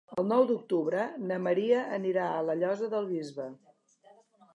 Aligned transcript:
El 0.19 0.23
nou 0.29 0.45
d'octubre 0.51 1.03
na 1.31 1.37
Maria 1.47 1.83
anirà 1.97 2.23
a 2.31 2.39
la 2.47 2.55
Llosa 2.63 2.89
del 2.95 3.07
Bisbe. 3.11 3.47